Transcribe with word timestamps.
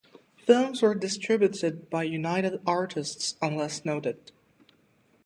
Films 0.47 0.81
were 0.81 0.95
distributed 0.95 1.87
by 1.91 2.01
United 2.01 2.59
Artists 2.65 3.35
unless 3.39 3.85
noted. 3.85 4.31